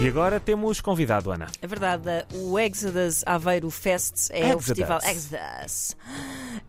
E 0.00 0.08
agora 0.08 0.40
temos 0.40 0.80
convidado, 0.80 1.30
Ana. 1.30 1.46
É 1.60 1.66
verdade, 1.66 2.08
o 2.32 2.58
Exodus 2.58 3.22
Aveiro 3.26 3.68
Fest 3.70 4.30
é 4.30 4.44
o 4.44 4.58
Exodus. 4.58 4.64
festival 4.66 5.00
Exodus. 5.04 5.96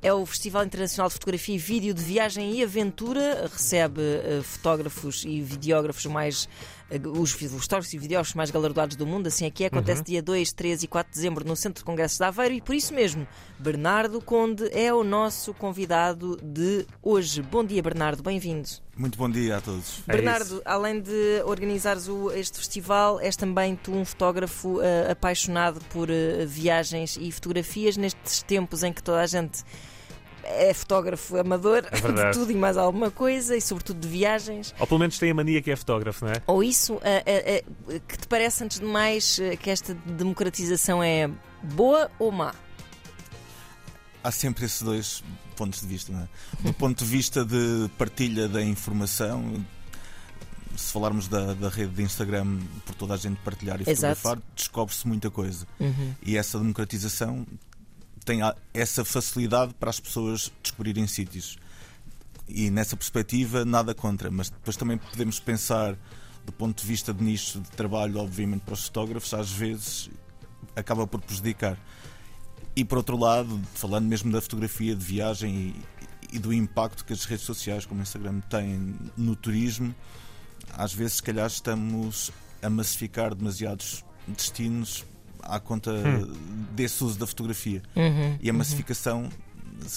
É 0.01 0.13
o 0.13 0.25
Festival 0.25 0.65
Internacional 0.65 1.07
de 1.07 1.13
Fotografia 1.13 1.55
e 1.55 1.57
Vídeo 1.57 1.93
de 1.93 2.03
Viagem 2.03 2.53
e 2.55 2.61
Aventura. 2.63 3.47
Recebe 3.49 4.01
eh, 4.01 4.41
fotógrafos 4.43 5.23
e 5.23 5.39
videógrafos 5.41 6.05
mais. 6.07 6.49
eh, 6.89 6.99
os, 7.07 7.33
os 7.33 7.51
fotógrafos 7.63 7.93
e 7.93 7.97
videógrafos 7.97 8.33
mais 8.33 8.51
galardoados 8.51 8.97
do 8.97 9.07
mundo, 9.07 9.27
assim 9.27 9.45
aqui 9.45 9.63
é. 9.63 9.67
Acontece 9.67 10.03
dia 10.03 10.21
2, 10.21 10.51
3 10.51 10.83
e 10.83 10.87
4 10.87 11.09
de 11.13 11.15
dezembro 11.15 11.47
no 11.47 11.55
Centro 11.55 11.79
de 11.81 11.85
Congressos 11.85 12.17
de 12.17 12.25
Aveiro 12.25 12.55
e 12.55 12.61
por 12.61 12.75
isso 12.75 12.93
mesmo, 12.93 13.25
Bernardo 13.57 14.19
Conde 14.19 14.67
é 14.73 14.93
o 14.93 15.05
nosso 15.05 15.53
convidado 15.53 16.37
de 16.43 16.85
hoje. 17.01 17.41
Bom 17.41 17.63
dia, 17.63 17.81
Bernardo, 17.81 18.21
bem-vindo. 18.21 18.67
Muito 19.01 19.17
bom 19.17 19.27
dia 19.29 19.57
a 19.57 19.61
todos. 19.61 20.03
É 20.07 20.11
Bernardo, 20.13 20.45
isso. 20.45 20.61
além 20.63 21.01
de 21.01 21.41
organizares 21.45 22.07
o- 22.07 22.31
este 22.31 22.59
festival, 22.59 23.19
és 23.19 23.35
também 23.35 23.75
tu 23.75 23.91
um 23.91 24.05
fotógrafo 24.05 24.79
eh, 24.79 25.11
apaixonado 25.11 25.81
por 25.89 26.07
eh, 26.11 26.45
viagens 26.45 27.17
e 27.19 27.31
fotografias 27.31 27.97
nestes 27.97 28.43
tempos 28.43 28.83
em 28.83 28.93
que 28.93 29.01
toda 29.01 29.19
a 29.21 29.25
gente 29.25 29.63
é 30.43 30.71
fotógrafo 30.73 31.35
amador 31.37 31.81
de 31.91 31.99
verdade. 31.99 32.37
tudo 32.37 32.51
e 32.51 32.55
mais 32.55 32.77
alguma 32.77 33.09
coisa 33.09 33.57
e 33.57 33.61
sobretudo 33.61 33.99
de 33.99 34.07
viagens. 34.07 34.73
Ou 34.79 34.85
pelo 34.85 34.99
menos 34.99 35.17
tem 35.17 35.31
a 35.31 35.33
mania 35.33 35.61
que 35.63 35.71
é 35.71 35.75
fotógrafo, 35.75 36.25
não 36.25 36.33
é? 36.33 36.35
Ou 36.45 36.63
isso, 36.63 36.99
eh, 37.03 37.63
que 38.07 38.17
te 38.19 38.27
parece 38.27 38.63
antes 38.63 38.79
de 38.79 38.85
mais 38.85 39.39
que 39.61 39.69
esta 39.71 39.95
democratização 40.05 41.01
é 41.03 41.27
boa 41.63 42.11
ou 42.19 42.31
má? 42.31 42.53
Há 44.23 44.31
sempre 44.31 44.65
esses 44.65 44.81
dois 44.81 45.23
pontos 45.55 45.81
de 45.81 45.87
vista. 45.87 46.11
É? 46.13 46.63
Do 46.63 46.73
ponto 46.73 47.03
de 47.03 47.09
vista 47.09 47.43
de 47.43 47.89
partilha 47.97 48.47
da 48.47 48.61
informação, 48.61 49.65
se 50.75 50.91
falarmos 50.91 51.27
da, 51.27 51.53
da 51.53 51.69
rede 51.69 51.93
de 51.93 52.03
Instagram, 52.03 52.59
por 52.85 52.95
toda 52.95 53.13
a 53.13 53.17
gente 53.17 53.37
partilhar 53.41 53.81
e 53.81 53.85
fotografar, 53.85 54.37
descobre-se 54.55 55.07
muita 55.07 55.29
coisa. 55.29 55.67
E 56.23 56.37
essa 56.37 56.59
democratização 56.59 57.45
tem 58.23 58.39
essa 58.73 59.03
facilidade 59.03 59.73
para 59.73 59.89
as 59.89 59.99
pessoas 59.99 60.51
descobrirem 60.61 61.07
sítios. 61.07 61.57
E 62.47 62.69
nessa 62.69 62.95
perspectiva, 62.97 63.65
nada 63.65 63.95
contra, 63.95 64.29
mas 64.29 64.49
depois 64.49 64.75
também 64.75 64.97
podemos 64.97 65.39
pensar 65.39 65.97
do 66.45 66.51
ponto 66.51 66.81
de 66.81 66.87
vista 66.87 67.13
de 67.13 67.23
nicho 67.23 67.59
de 67.59 67.69
trabalho, 67.71 68.19
obviamente, 68.19 68.61
para 68.61 68.73
os 68.73 68.85
fotógrafos, 68.85 69.33
às 69.33 69.51
vezes 69.51 70.09
acaba 70.75 71.05
por 71.05 71.21
prejudicar. 71.21 71.77
E 72.75 72.85
por 72.85 72.97
outro 72.97 73.17
lado, 73.17 73.59
falando 73.73 74.05
mesmo 74.05 74.31
da 74.31 74.41
fotografia 74.41 74.95
de 74.95 75.03
viagem 75.03 75.75
e, 76.31 76.37
e 76.37 76.39
do 76.39 76.53
impacto 76.53 77.03
que 77.03 77.13
as 77.13 77.25
redes 77.25 77.45
sociais 77.45 77.85
como 77.85 77.99
o 77.99 78.03
Instagram 78.03 78.39
têm 78.49 78.95
no 79.17 79.35
turismo, 79.35 79.93
às 80.73 80.93
vezes 80.93 81.15
se 81.15 81.23
calhar 81.23 81.47
estamos 81.47 82.31
a 82.61 82.69
massificar 82.69 83.35
demasiados 83.35 84.05
destinos 84.27 85.05
à 85.43 85.59
conta 85.59 85.91
desse 86.71 87.03
uso 87.03 87.17
da 87.19 87.27
fotografia. 87.27 87.81
E 88.41 88.49
a 88.49 88.53
massificação, 88.53 89.29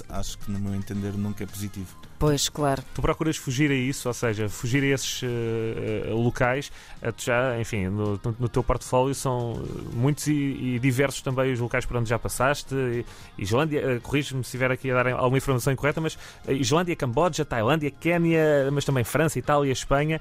acho 0.09 0.39
que 0.39 0.51
no 0.51 0.59
meu 0.59 0.75
entender, 0.75 1.13
nunca 1.13 1.45
é 1.45 1.47
positivo. 1.47 1.87
Pois, 2.19 2.49
claro. 2.49 2.83
Tu 2.95 3.03
procuras 3.03 3.37
fugir 3.37 3.71
a 3.71 3.75
isso, 3.75 4.09
ou 4.09 4.15
seja, 4.15 4.49
fugir 4.49 4.83
a 4.83 4.87
esses 4.87 5.21
eh, 5.23 6.09
locais. 6.11 6.71
Tu 7.17 7.25
já, 7.25 7.61
enfim, 7.61 7.87
no, 7.89 8.19
no- 8.39 8.49
teu 8.49 8.63
portfólio 8.63 9.15
são 9.15 9.63
muitos 9.93 10.27
e, 10.29 10.33
e 10.33 10.79
diversos 10.79 11.21
também 11.21 11.53
os 11.53 11.61
locais 11.61 11.85
por 11.85 11.97
onde 11.97 12.09
já 12.09 12.19
passaste. 12.19 12.75
E, 12.75 13.05
Islândia, 13.37 13.81
eh, 13.81 14.01
corrige-me 14.01 14.43
se 14.43 14.49
estiver 14.49 14.71
aqui 14.71 14.91
a 14.91 14.95
dar 15.03 15.13
alguma 15.13 15.37
informação 15.37 15.73
incorreta, 15.73 16.01
mas 16.01 16.17
eh, 16.47 16.55
Islândia, 16.55 16.97
Camboja, 16.97 17.45
Tailândia, 17.45 17.91
Quénia, 17.91 18.71
mas 18.73 18.85
também 18.85 19.05
França, 19.05 19.39
Itália, 19.39 19.73
Espanha. 19.73 20.21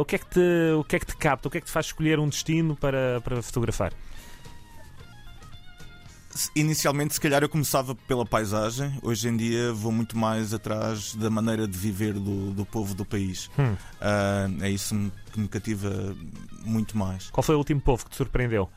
O, 0.00 0.04
que 0.04 0.14
é 0.16 0.18
que 0.18 0.26
te, 0.26 0.40
o 0.78 0.84
que 0.84 0.96
é 0.96 0.98
que 0.98 1.06
te 1.06 1.16
capta? 1.16 1.48
O 1.48 1.50
que 1.50 1.58
é 1.58 1.60
que 1.60 1.66
te 1.66 1.72
faz 1.72 1.86
escolher 1.86 2.18
um 2.18 2.28
destino 2.28 2.74
para, 2.76 3.20
para 3.22 3.42
fotografar? 3.42 3.92
Inicialmente, 6.54 7.14
se 7.14 7.20
calhar, 7.20 7.42
eu 7.42 7.48
começava 7.48 7.94
pela 7.94 8.24
paisagem. 8.24 8.96
Hoje 9.02 9.28
em 9.28 9.36
dia, 9.36 9.72
vou 9.72 9.90
muito 9.92 10.16
mais 10.16 10.54
atrás 10.54 11.14
da 11.14 11.28
maneira 11.30 11.66
de 11.66 11.76
viver 11.76 12.14
do, 12.14 12.52
do 12.52 12.64
povo 12.64 12.94
do 12.94 13.04
país. 13.04 13.50
Hum. 13.58 13.74
Ah, 14.00 14.46
é 14.60 14.70
isso 14.70 14.94
que 15.32 15.40
me 15.40 15.48
cativa 15.48 16.14
muito 16.64 16.96
mais. 16.96 17.30
Qual 17.30 17.42
foi 17.42 17.54
o 17.54 17.58
último 17.58 17.80
povo 17.80 18.04
que 18.04 18.10
te 18.10 18.16
surpreendeu? 18.16 18.68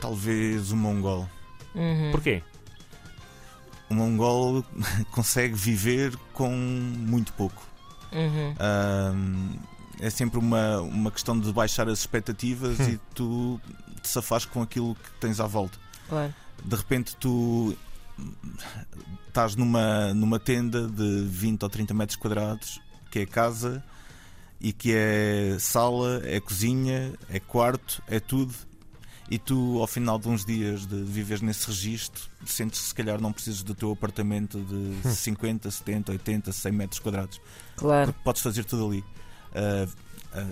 Talvez 0.00 0.72
o 0.72 0.76
mongol. 0.76 1.28
Uhum. 1.74 2.10
Porquê? 2.10 2.42
O 3.90 3.94
mongol 3.94 4.64
consegue 5.12 5.54
viver 5.54 6.16
com 6.32 6.50
muito 6.50 7.32
pouco. 7.34 7.62
Uhum. 8.12 8.54
Ah, 8.58 9.12
é 10.00 10.10
sempre 10.10 10.38
uma, 10.38 10.80
uma 10.80 11.10
questão 11.10 11.38
de 11.38 11.52
baixar 11.52 11.88
as 11.88 11.98
expectativas 12.00 12.78
Hum. 12.80 12.90
e 12.90 13.00
tu 13.14 13.60
te 14.02 14.08
safas 14.08 14.44
com 14.44 14.62
aquilo 14.62 14.94
que 14.94 15.10
tens 15.20 15.38
à 15.40 15.46
volta. 15.46 15.78
Claro. 16.08 16.34
de 16.64 16.76
repente 16.76 17.16
tu 17.16 17.76
estás 19.28 19.56
numa, 19.56 20.14
numa 20.14 20.38
tenda 20.38 20.86
de 20.86 21.24
20 21.26 21.62
ou 21.62 21.68
30 21.68 21.94
metros 21.94 22.16
quadrados, 22.16 22.80
que 23.10 23.20
é 23.20 23.26
casa 23.26 23.82
e 24.60 24.72
que 24.72 24.92
é 24.94 25.56
sala, 25.58 26.22
é 26.24 26.38
cozinha, 26.40 27.12
é 27.28 27.40
quarto, 27.40 28.02
é 28.06 28.20
tudo. 28.20 28.54
E 29.30 29.38
tu, 29.38 29.80
ao 29.80 29.86
final 29.86 30.18
de 30.18 30.28
uns 30.28 30.44
dias 30.44 30.86
de 30.86 31.02
viveres 31.02 31.40
nesse 31.40 31.66
registro, 31.66 32.28
sentes 32.44 32.80
que 32.80 32.86
se 32.88 32.94
calhar 32.94 33.20
não 33.20 33.32
precisas 33.32 33.62
do 33.62 33.74
teu 33.74 33.90
apartamento 33.90 34.60
de 34.60 35.08
50, 35.14 35.70
70, 35.70 36.12
80, 36.12 36.52
100 36.52 36.72
metros 36.72 37.00
quadrados. 37.00 37.40
Claro. 37.76 38.12
Porque 38.12 38.24
podes 38.24 38.42
fazer 38.42 38.64
tudo 38.64 38.86
ali. 38.86 39.04
Ah, 39.54 39.86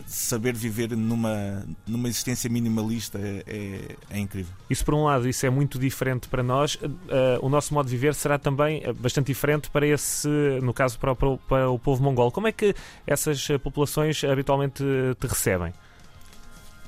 saber 0.07 0.55
viver 0.55 0.97
numa, 0.97 1.65
numa 1.87 2.09
existência 2.09 2.49
minimalista 2.49 3.19
é, 3.19 3.43
é, 3.47 3.97
é 4.11 4.19
incrível. 4.19 4.53
Isso, 4.71 4.85
por 4.85 4.95
um 4.95 5.05
lado, 5.05 5.29
isso 5.29 5.45
é 5.45 5.51
muito 5.51 5.79
diferente 5.79 6.29
para 6.29 6.43
nós. 6.43 6.79
Eh, 6.83 7.39
o 7.43 7.49
nosso 7.49 7.75
modo 7.75 7.87
de 7.87 7.93
viver 7.93 8.15
será 8.15 8.39
também 8.39 8.83
eh, 8.85 8.93
bastante 8.93 9.27
diferente 9.27 9.69
para 9.71 9.87
esse, 9.87 10.29
no 10.63 10.73
caso, 10.73 10.99
para, 10.99 11.13
o- 11.13 11.39
para 11.39 11.69
o- 11.71 11.79
povo 11.79 12.03
mongol. 12.03 12.31
Como 12.31 12.47
é 12.47 12.53
que 12.53 12.75
essas 13.07 13.49
eh, 13.51 13.59
populações 13.59 14.23
habitualmente 14.25 14.83
eh, 14.85 15.15
te 15.15 15.27
recebem? 15.27 15.73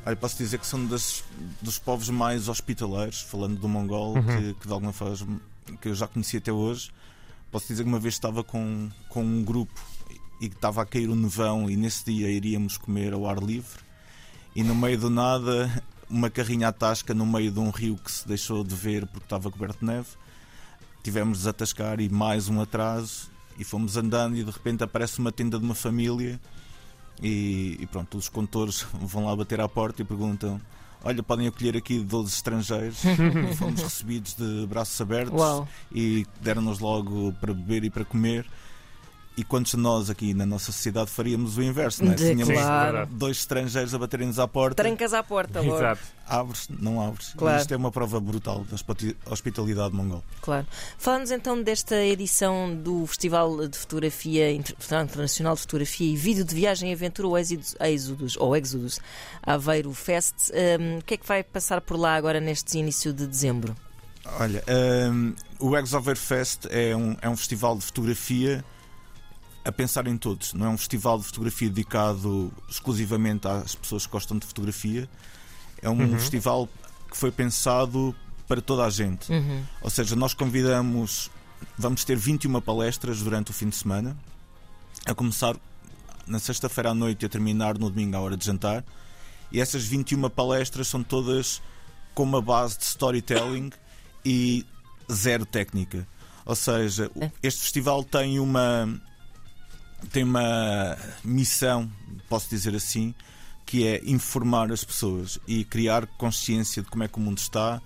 Olha, 0.07 0.17
posso 0.17 0.37
dizer 0.37 0.59
que 0.59 0.67
são 0.67 0.85
das, 0.87 1.25
dos 1.63 1.79
povos 1.79 2.11
mais 2.11 2.49
hospitaleiros, 2.49 3.23
falando 3.23 3.59
do 3.59 3.69
mongol, 3.69 4.15
Uhum. 4.17 4.23
que, 4.23 4.55
que 4.61 4.67
de 4.67 4.73
alguma 4.73 4.93
forma 4.93 5.41
que 5.81 5.89
eu 5.89 5.95
já 5.95 6.07
conheci 6.07 6.37
até 6.37 6.53
hoje. 6.53 6.91
Posso 7.51 7.67
dizer 7.69 7.85
que 7.85 7.89
uma 7.89 7.99
vez 8.01 8.15
estava 8.15 8.45
com, 8.45 8.91
com 9.09 9.23
um 9.25 9.43
grupo 9.43 9.81
e 10.45 10.49
que 10.51 10.57
estava 10.57 10.83
a 10.83 10.87
cair 10.87 11.09
o 11.09 11.15
nevão 11.15 11.71
e 11.71 11.77
nesse 11.77 12.05
dia 12.05 12.31
iríamos 12.31 12.77
comer 12.77 13.15
ao 13.15 13.27
ar 13.27 13.43
livre 13.43 13.81
e 14.55 14.63
no 14.63 14.75
meio 14.75 14.99
do 14.99 15.09
nada 15.09 15.83
uma 16.09 16.29
carrinha 16.29 16.69
à 16.69 16.73
tasca 16.73 17.15
no 17.15 17.25
meio 17.25 17.51
de 17.51 17.59
um 17.59 17.71
rio 17.71 17.97
que 17.97 18.13
se 18.13 18.29
deixou 18.29 18.63
de 18.63 18.75
ver 18.75 19.07
porque 19.07 19.25
estava 19.25 19.51
coberto 19.51 19.79
de 19.81 19.87
neve. 19.87 20.09
Tivemos 21.03 21.43
de 21.43 21.49
atascar 21.49 21.99
e 21.99 22.11
mais 22.11 22.49
um 22.51 22.61
atraso 22.61 23.31
e 23.59 23.65
fomos 23.65 23.97
andando 23.97 24.37
e 24.37 24.45
de 24.45 24.51
repente 24.51 24.85
aparece 24.85 25.19
uma 25.19 25.33
tenda 25.33 25.59
de 25.59 25.65
uma 25.65 25.75
família 25.75 26.39
e, 27.23 27.79
e 27.81 27.87
pronto, 27.87 28.19
os 28.19 28.29
condutores 28.29 28.87
vão 28.93 29.25
lá 29.25 29.35
bater 29.35 29.61
à 29.63 29.69
porta 29.69 30.03
e 30.03 30.05
perguntam: 30.05 30.61
Olha, 31.03 31.23
podem 31.23 31.47
acolher 31.47 31.75
aqui 31.75 32.01
12 32.01 32.35
estrangeiros. 32.35 32.99
Fomos 33.57 33.81
recebidos 33.81 34.35
de 34.35 34.67
braços 34.67 35.01
abertos 35.01 35.41
Uau. 35.41 35.67
e 35.91 36.27
deram-nos 36.43 36.81
logo 36.81 37.33
para 37.41 37.55
beber 37.55 37.85
e 37.85 37.91
para 37.91 38.05
comer. 38.05 38.47
E 39.37 39.43
quantos 39.43 39.73
de 39.73 39.79
nós 39.79 40.09
aqui 40.11 40.33
na 40.33 40.47
nossa 40.47 40.67
sociedade 40.71 41.11
faríamos 41.11 41.57
o 41.57 41.63
inverso, 41.63 42.05
não 42.05 42.13
é? 42.13 42.15
De- 42.15 42.31
Tínhamos 42.31 42.55
claro. 42.55 43.05
dois 43.11 43.39
estrangeiros 43.39 43.93
a 43.93 43.99
baterem-nos 43.99 44.39
à 44.39 44.47
porta, 44.47 44.81
Trancas 44.81 45.13
à 45.13 45.25
porta, 45.25 45.61
logo. 45.61 45.75
Exato. 45.77 46.01
abres, 46.29 46.69
não 46.69 47.05
abres. 47.05 47.31
E 47.31 47.37
Claro. 47.37 47.61
Isto 47.61 47.75
é 47.75 47.77
uma 47.77 47.91
prova 47.91 48.21
brutal 48.21 48.65
da 48.71 48.77
hospi- 48.77 49.17
hospitalidade 49.27 49.93
mongol. 49.93 50.23
Claro. 50.41 50.65
Falando-nos 50.97 51.33
então 51.33 51.61
desta 51.61 51.97
edição 51.97 52.77
do 52.77 53.05
Festival 53.09 53.67
de 53.67 53.77
Fotografia 53.77 54.53
Inter- 54.53 54.77
Internacional 55.03 55.57
de 55.57 55.63
Fotografia 55.63 56.13
e 56.13 56.17
Vídeo 56.17 56.45
de 56.45 56.55
Viagem 56.55 56.91
e 56.91 56.93
Aventura, 56.95 57.27
o 57.27 57.37
Exodus, 57.37 58.37
ou 58.39 58.55
Exodus 58.55 59.01
Aveiro 59.43 59.93
Fest, 59.93 60.51
hum, 60.79 60.99
o 60.99 61.03
que 61.03 61.15
é 61.15 61.17
que 61.17 61.27
vai 61.27 61.43
passar 61.43 61.81
por 61.81 61.97
lá 61.99 62.15
agora 62.15 62.41
neste 62.41 62.79
início 62.79 63.13
de 63.13 63.27
dezembro? 63.27 63.75
Olha, 64.39 64.63
hum, 65.13 65.35
o 65.59 65.77
Exover 65.77 66.17
Fest 66.17 66.67
é 66.71 66.95
um, 66.95 67.17
é 67.21 67.29
um 67.29 67.37
festival 67.37 67.77
de 67.77 67.85
fotografia 67.85 68.65
a 69.65 69.73
pensar 69.73 70.07
em 70.07 70.17
todos. 70.17 70.53
Não 70.53 70.67
é 70.67 70.69
um 70.69 70.77
festival 70.79 71.19
de 71.19 71.25
fotografia 71.25 71.69
dedicado 71.69 72.53
exclusivamente 72.69 73.49
às 73.49 73.75
pessoas 73.75 74.07
que 74.07 74.13
gostam 74.13 74.39
de 74.39 74.47
fotografia. 74.47 75.09
É 75.81 75.89
um 75.89 75.99
Uhum. 75.99 76.19
festival 76.19 76.69
que 77.11 77.17
foi 77.17 77.31
pensado 77.33 78.15
para 78.47 78.61
toda 78.61 78.85
a 78.85 78.91
gente. 78.91 79.33
Uhum. 79.33 79.63
Ou 79.81 79.89
seja, 79.91 80.15
nós 80.15 80.35
convidamos, 80.35 81.31
vamos 81.79 82.05
ter 82.05 82.17
21 82.17 82.61
palestras 82.61 83.21
durante 83.23 83.51
o 83.51 83.55
fim 83.55 83.69
de 83.69 83.77
semana, 83.77 84.17
a 85.07 85.15
começar 85.15 85.57
na 86.27 86.39
sexta-feira 86.39 86.91
à 86.91 86.95
noite 86.95 87.23
e 87.23 87.27
a 87.27 87.29
terminar 87.29 87.79
no 87.79 87.89
domingo 87.91 88.17
à 88.17 88.21
hora 88.21 88.37
de 88.37 88.45
jantar. 88.45 88.85
E 89.53 89.61
essas 89.61 89.85
21 89.85 90.29
palestras 90.31 90.89
são 90.89 91.03
todas 91.03 91.63
com 92.15 92.23
uma 92.23 92.41
base 92.43 92.79
de 92.79 92.85
storytelling 92.85 93.71
e 94.25 94.65
zero 95.11 95.45
técnica. 95.47 96.07
Ou 96.47 96.55
seja, 96.55 97.11
É. 97.21 97.31
este 97.43 97.61
festival 97.63 98.03
tem 98.05 98.39
uma 98.39 98.89
tem 100.11 100.25
uma 100.25 100.97
missão, 101.23 101.91
posso 102.29 102.49
dizer 102.49 102.75
assim, 102.75 103.15
que 103.65 103.87
é 103.87 104.03
informar 104.05 104.71
as 104.71 104.85
pessoas 104.85 105.39
e 105.47 105.65
criar 105.65 106.07
consciência 106.07 106.83
de 106.83 106.89
como 106.89 107.03
é 107.03 107.09
que 107.09 107.19
o 107.19 107.21
mundo 107.21 107.39
está 107.39 107.81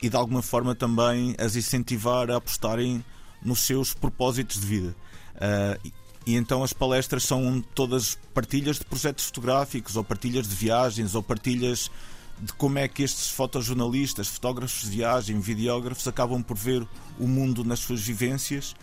e 0.00 0.08
de 0.08 0.16
alguma 0.16 0.42
forma 0.42 0.74
também 0.74 1.34
as 1.38 1.56
incentivar 1.56 2.30
a 2.30 2.36
apostarem 2.36 3.04
nos 3.42 3.60
seus 3.60 3.94
propósitos 3.94 4.60
de 4.60 4.66
vida. 4.66 4.96
Uh, 5.34 5.92
e 6.26 6.34
então 6.34 6.64
as 6.64 6.72
palestras 6.72 7.22
são 7.22 7.62
todas 7.74 8.18
partilhas 8.34 8.78
de 8.78 8.84
projetos 8.84 9.26
fotográficos, 9.26 9.96
ou 9.96 10.02
partilhas 10.02 10.48
de 10.48 10.54
viagens, 10.54 11.14
ou 11.14 11.22
partilhas 11.22 11.90
de 12.40 12.52
como 12.52 12.78
é 12.78 12.88
que 12.88 13.02
estes 13.02 13.30
fotojornalistas, 13.30 14.28
fotógrafos 14.28 14.82
de 14.82 14.96
viagem, 14.96 15.38
videógrafos 15.40 16.06
acabam 16.08 16.42
por 16.42 16.56
ver 16.56 16.86
o 17.18 17.26
mundo 17.26 17.64
nas 17.64 17.78
suas 17.78 18.00
vivências 18.00 18.74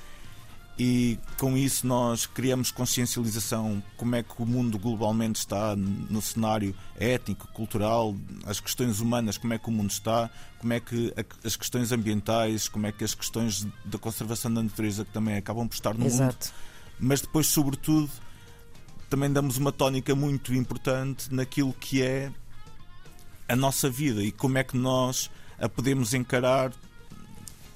e 0.77 1.19
com 1.37 1.55
isso 1.55 1.85
nós 1.85 2.25
criamos 2.25 2.71
consciencialização 2.71 3.81
como 3.95 4.15
é 4.15 4.23
que 4.23 4.41
o 4.41 4.45
mundo 4.45 4.79
globalmente 4.79 5.39
está 5.39 5.75
no 5.75 6.19
cenário 6.21 6.75
étnico, 6.99 7.47
cultural, 7.49 8.15
as 8.45 8.59
questões 8.59 8.99
humanas, 8.99 9.37
como 9.37 9.53
é 9.53 9.59
que 9.59 9.69
o 9.69 9.71
mundo 9.71 9.91
está, 9.91 10.31
como 10.59 10.73
é 10.73 10.79
que 10.79 11.13
as 11.43 11.55
questões 11.55 11.91
ambientais, 11.91 12.67
como 12.67 12.87
é 12.87 12.91
que 12.91 13.03
as 13.03 13.13
questões 13.13 13.67
da 13.85 13.99
conservação 13.99 14.51
da 14.51 14.63
natureza 14.63 15.05
que 15.05 15.11
também 15.11 15.35
acabam 15.35 15.67
por 15.67 15.75
estar 15.75 15.93
no 15.93 16.07
Exato. 16.07 16.47
mundo. 16.47 16.53
Mas 16.99 17.21
depois, 17.21 17.47
sobretudo, 17.47 18.09
também 19.09 19.31
damos 19.31 19.57
uma 19.57 19.71
tónica 19.71 20.15
muito 20.15 20.53
importante 20.55 21.31
naquilo 21.31 21.73
que 21.73 22.01
é 22.01 22.31
a 23.47 23.55
nossa 23.55 23.89
vida 23.89 24.23
e 24.23 24.31
como 24.31 24.57
é 24.57 24.63
que 24.63 24.75
nós 24.75 25.29
a 25.59 25.69
podemos 25.69 26.15
encarar 26.15 26.71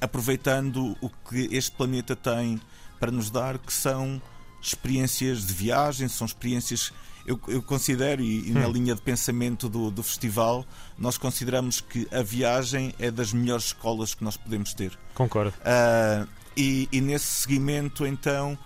aproveitando 0.02 0.98
o 1.02 1.10
que 1.10 1.48
este 1.52 1.72
planeta 1.72 2.16
tem 2.16 2.60
para 3.00 3.12
nos 3.12 3.30
dar, 3.30 3.58
que 3.58 3.72
são 3.74 4.22
experiências 4.62 5.46
de 5.46 5.54
viagem, 5.54 6.08
são 6.08 6.26
experiências. 6.26 6.92
Eu, 7.26 7.40
eu 7.48 7.62
considero, 7.62 8.22
e, 8.22 8.50
e 8.50 8.52
na 8.52 8.68
hum. 8.68 8.72
linha 8.72 8.96
de 8.96 9.02
pensamento 9.02 9.68
do, 9.68 9.92
do 9.92 10.02
festival, 10.02 10.66
nós 10.98 11.18
consideramos 11.18 11.82
que 11.82 12.08
a 12.12 12.22
viagem 12.22 12.94
é 12.98 13.12
das 13.12 13.34
melhores 13.34 13.66
escolas 13.66 14.14
que 14.14 14.24
nós 14.24 14.38
podemos 14.38 14.74
ter. 14.74 14.98
Concordo. 15.14 15.54
Uh, 15.60 16.28
e, 16.56 16.88
e, 16.92 17.02
nesse 17.02 17.26
seguimento, 17.26 18.06
então, 18.06 18.58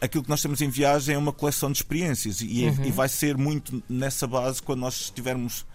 aquilo 0.00 0.22
que 0.22 0.30
nós 0.30 0.42
temos 0.42 0.60
em 0.60 0.68
viagem 0.68 1.14
é 1.14 1.18
uma 1.18 1.32
coleção 1.32 1.72
de 1.72 1.78
experiências 1.78 2.40
e, 2.40 2.66
uhum. 2.66 2.84
e 2.84 2.90
vai 2.90 3.08
ser 3.08 3.36
muito 3.36 3.82
nessa 3.88 4.26
base 4.26 4.62
quando 4.62 4.80
nós 4.80 4.94
estivermos 5.00 5.66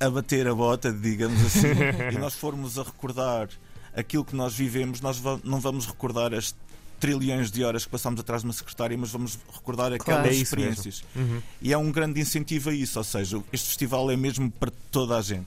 a 0.00 0.10
bater 0.10 0.46
a 0.46 0.54
bota, 0.54 0.92
digamos 0.92 1.44
assim, 1.44 1.68
e 2.14 2.18
nós 2.18 2.34
formos 2.34 2.78
a 2.78 2.82
recordar 2.82 3.48
aquilo 3.94 4.24
que 4.24 4.34
nós 4.34 4.54
vivemos, 4.54 5.00
nós 5.00 5.20
não 5.42 5.60
vamos 5.60 5.86
recordar 5.86 6.34
as 6.34 6.54
trilhões 7.00 7.50
de 7.50 7.62
horas 7.62 7.84
que 7.84 7.90
passamos 7.90 8.20
atrás 8.20 8.42
de 8.42 8.48
uma 8.48 8.52
secretária, 8.52 8.96
mas 8.96 9.10
vamos 9.10 9.38
recordar 9.52 9.92
aquelas 9.92 10.22
claro. 10.22 10.28
é 10.28 10.32
experiências. 10.32 11.04
Uhum. 11.14 11.42
E 11.60 11.72
é 11.72 11.78
um 11.78 11.92
grande 11.92 12.20
incentivo 12.20 12.70
a 12.70 12.74
isso, 12.74 12.98
ou 12.98 13.04
seja, 13.04 13.42
este 13.52 13.68
festival 13.68 14.10
é 14.10 14.16
mesmo 14.16 14.50
para 14.50 14.72
toda 14.90 15.18
a 15.18 15.22
gente. 15.22 15.46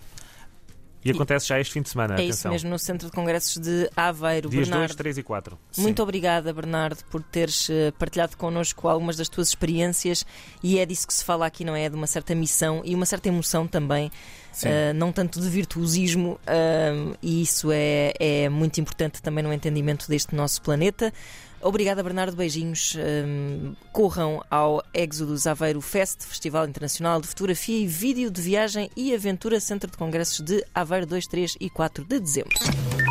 E 1.07 1.11
acontece 1.11 1.47
já 1.47 1.59
este 1.59 1.73
fim 1.73 1.81
de 1.81 1.89
semana. 1.89 2.13
É 2.13 2.15
atenção. 2.15 2.31
isso 2.33 2.49
mesmo, 2.49 2.69
no 2.69 2.79
Centro 2.79 3.07
de 3.07 3.13
Congressos 3.13 3.57
de 3.57 3.89
Aveiro. 3.95 4.49
Dias 4.49 4.67
Bernardo, 4.67 4.89
2, 4.89 4.95
3 4.95 5.17
e 5.17 5.23
4. 5.23 5.59
Muito 5.77 5.97
Sim. 5.97 6.03
obrigada, 6.03 6.53
Bernardo, 6.53 7.03
por 7.09 7.21
teres 7.23 7.69
eh, 7.69 7.91
partilhado 7.97 8.35
connosco 8.37 8.87
algumas 8.87 9.15
das 9.15 9.29
tuas 9.29 9.49
experiências 9.49 10.25
e 10.63 10.79
é 10.79 10.85
disso 10.85 11.07
que 11.07 11.13
se 11.13 11.23
fala 11.23 11.45
aqui, 11.45 11.63
não 11.63 11.75
é? 11.75 11.89
De 11.89 11.95
uma 11.95 12.07
certa 12.07 12.35
missão 12.35 12.81
e 12.83 12.93
uma 12.95 13.05
certa 13.05 13.27
emoção 13.29 13.67
também. 13.67 14.11
Uh, 14.57 14.91
não 14.95 15.11
tanto 15.11 15.39
de 15.39 15.47
virtuosismo, 15.49 16.31
uh, 16.31 17.15
e 17.21 17.43
isso 17.43 17.71
é, 17.71 18.11
é 18.19 18.49
muito 18.49 18.81
importante 18.81 19.21
também 19.21 19.43
no 19.43 19.53
entendimento 19.53 20.07
deste 20.09 20.33
nosso 20.33 20.63
planeta. 20.63 21.13
Obrigada, 21.61 22.03
Bernardo. 22.03 22.35
Beijinhos. 22.35 22.95
Um, 22.95 23.73
corram 23.91 24.43
ao 24.49 24.83
Exodus 24.93 25.47
Aveiro 25.47 25.81
Fest, 25.81 26.23
Festival 26.23 26.67
Internacional 26.67 27.19
de 27.19 27.27
Fotografia 27.27 27.79
e 27.79 27.87
Vídeo 27.87 28.29
de 28.29 28.41
Viagem 28.41 28.89
e 28.95 29.13
Aventura 29.13 29.59
Centro 29.59 29.89
de 29.89 29.97
Congressos 29.97 30.41
de 30.41 30.63
Aveiro 30.73 31.05
2, 31.05 31.25
3 31.27 31.57
e 31.59 31.69
4 31.69 32.03
de 32.03 32.19
dezembro. 32.19 33.06